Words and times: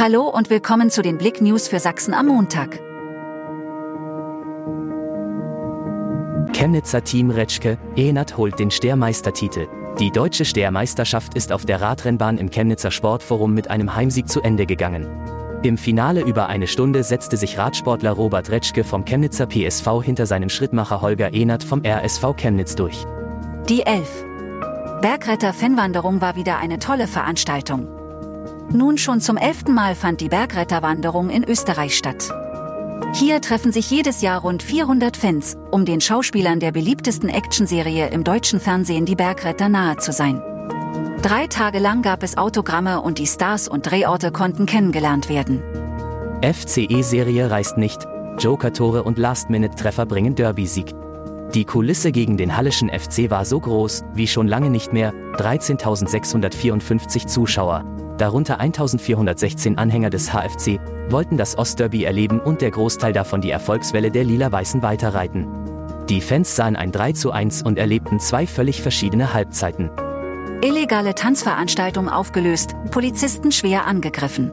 Hallo 0.00 0.28
und 0.28 0.48
willkommen 0.48 0.90
zu 0.90 1.02
den 1.02 1.18
Blick 1.18 1.40
News 1.40 1.66
für 1.66 1.80
Sachsen 1.80 2.14
am 2.14 2.28
Montag. 2.28 2.78
Chemnitzer 6.52 7.02
Team 7.02 7.30
Retschke, 7.30 7.78
Enat 7.96 8.36
holt 8.36 8.60
den 8.60 8.70
Stehrmeistertitel. 8.70 9.66
Die 9.98 10.12
deutsche 10.12 10.44
Stehrmeisterschaft 10.44 11.34
ist 11.34 11.50
auf 11.50 11.66
der 11.66 11.80
Radrennbahn 11.80 12.38
im 12.38 12.48
Chemnitzer 12.48 12.92
Sportforum 12.92 13.54
mit 13.54 13.70
einem 13.70 13.96
Heimsieg 13.96 14.28
zu 14.28 14.40
Ende 14.40 14.66
gegangen. 14.66 15.08
Im 15.64 15.76
Finale 15.76 16.20
über 16.20 16.46
eine 16.46 16.68
Stunde 16.68 17.02
setzte 17.02 17.36
sich 17.36 17.58
Radsportler 17.58 18.12
Robert 18.12 18.50
Retschke 18.50 18.84
vom 18.84 19.04
Chemnitzer 19.04 19.48
PSV 19.48 20.00
hinter 20.04 20.26
seinen 20.26 20.48
Schrittmacher 20.48 21.00
Holger 21.00 21.34
Enert 21.34 21.64
vom 21.64 21.82
RSV 21.84 22.36
Chemnitz 22.36 22.76
durch. 22.76 23.04
Die 23.68 23.82
Elf. 23.84 24.24
Bergretter-Fanwanderung 25.02 26.20
war 26.20 26.36
wieder 26.36 26.58
eine 26.58 26.78
tolle 26.78 27.08
Veranstaltung. 27.08 27.97
Nun 28.72 28.98
schon 28.98 29.20
zum 29.20 29.38
elften 29.38 29.72
Mal 29.72 29.94
fand 29.94 30.20
die 30.20 30.28
Bergretterwanderung 30.28 31.30
in 31.30 31.42
Österreich 31.42 31.96
statt. 31.96 32.30
Hier 33.14 33.40
treffen 33.40 33.72
sich 33.72 33.90
jedes 33.90 34.20
Jahr 34.20 34.42
rund 34.42 34.62
400 34.62 35.16
Fans, 35.16 35.56
um 35.70 35.86
den 35.86 36.00
Schauspielern 36.00 36.60
der 36.60 36.72
beliebtesten 36.72 37.30
Actionserie 37.30 38.08
im 38.08 38.24
deutschen 38.24 38.60
Fernsehen 38.60 39.06
Die 39.06 39.14
Bergretter 39.14 39.70
nahe 39.70 39.96
zu 39.96 40.12
sein. 40.12 40.42
Drei 41.22 41.46
Tage 41.46 41.78
lang 41.78 42.02
gab 42.02 42.22
es 42.22 42.36
Autogramme 42.36 43.00
und 43.00 43.18
die 43.18 43.26
Stars 43.26 43.68
und 43.68 43.90
Drehorte 43.90 44.30
konnten 44.30 44.66
kennengelernt 44.66 45.30
werden. 45.30 45.62
FCE-Serie 46.42 47.50
reist 47.50 47.78
nicht, 47.78 48.06
Joker-Tore 48.38 49.02
und 49.02 49.18
Last-Minute-Treffer 49.18 50.04
bringen 50.04 50.34
Derby-Sieg. 50.34 50.94
Die 51.54 51.64
Kulisse 51.64 52.12
gegen 52.12 52.36
den 52.36 52.56
Hallischen 52.56 52.90
FC 52.90 53.30
war 53.30 53.46
so 53.46 53.58
groß, 53.58 54.04
wie 54.12 54.26
schon 54.26 54.46
lange 54.46 54.68
nicht 54.68 54.92
mehr, 54.92 55.14
13.654 55.38 57.26
Zuschauer, 57.26 57.84
darunter 58.18 58.60
1416 58.60 59.78
Anhänger 59.78 60.10
des 60.10 60.32
HFC, 60.32 60.78
wollten 61.08 61.36
das 61.36 61.56
Ostderby 61.56 62.04
erleben 62.04 62.40
und 62.40 62.60
der 62.60 62.70
Großteil 62.70 63.12
davon 63.12 63.40
die 63.40 63.50
Erfolgswelle 63.50 64.10
der 64.10 64.24
Lila-Weißen 64.24 64.82
weiterreiten. 64.82 65.46
Die 66.08 66.20
Fans 66.20 66.56
sahen 66.56 66.76
ein 66.76 66.92
3 66.92 67.12
zu 67.12 67.30
1 67.30 67.62
und 67.62 67.78
erlebten 67.78 68.18
zwei 68.18 68.46
völlig 68.46 68.82
verschiedene 68.82 69.34
Halbzeiten. 69.34 69.90
Illegale 70.62 71.14
Tanzveranstaltung 71.14 72.08
aufgelöst, 72.08 72.74
Polizisten 72.90 73.52
schwer 73.52 73.86
angegriffen. 73.86 74.50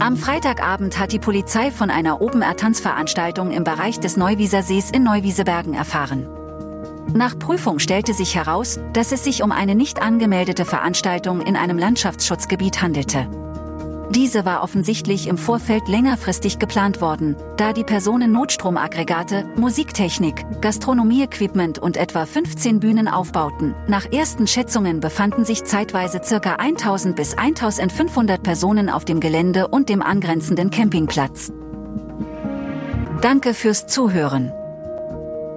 Am 0.00 0.16
Freitagabend 0.16 0.98
hat 0.98 1.12
die 1.12 1.18
Polizei 1.18 1.70
von 1.70 1.90
einer 1.90 2.22
Open-Air-Tanzveranstaltung 2.22 3.50
im 3.50 3.64
Bereich 3.64 4.00
des 4.00 4.16
Neuwieser 4.16 4.62
Sees 4.62 4.90
in 4.90 5.02
Neuwiesebergen 5.02 5.74
erfahren. 5.74 6.26
Nach 7.14 7.38
Prüfung 7.38 7.78
stellte 7.78 8.14
sich 8.14 8.36
heraus, 8.36 8.78
dass 8.92 9.12
es 9.12 9.24
sich 9.24 9.42
um 9.42 9.50
eine 9.52 9.74
nicht 9.74 10.00
angemeldete 10.00 10.64
Veranstaltung 10.64 11.40
in 11.40 11.56
einem 11.56 11.78
Landschaftsschutzgebiet 11.78 12.82
handelte. 12.82 13.28
Diese 14.10 14.44
war 14.44 14.64
offensichtlich 14.64 15.28
im 15.28 15.38
Vorfeld 15.38 15.86
längerfristig 15.86 16.58
geplant 16.58 17.00
worden, 17.00 17.36
da 17.56 17.72
die 17.72 17.84
Personen 17.84 18.32
Notstromaggregate, 18.32 19.44
Musiktechnik, 19.56 20.44
Gastronomieequipment 20.60 21.78
und 21.78 21.96
etwa 21.96 22.26
15 22.26 22.80
Bühnen 22.80 23.06
aufbauten. 23.06 23.74
Nach 23.86 24.10
ersten 24.10 24.48
Schätzungen 24.48 24.98
befanden 24.98 25.44
sich 25.44 25.64
zeitweise 25.64 26.20
ca. 26.20 26.56
1000 26.56 27.14
bis 27.14 27.34
1500 27.34 28.42
Personen 28.42 28.88
auf 28.88 29.04
dem 29.04 29.20
Gelände 29.20 29.68
und 29.68 29.88
dem 29.88 30.02
angrenzenden 30.02 30.70
Campingplatz. 30.70 31.52
Danke 33.20 33.54
fürs 33.54 33.86
Zuhören. 33.86 34.52